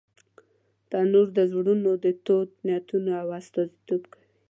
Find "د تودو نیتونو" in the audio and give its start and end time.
2.03-3.11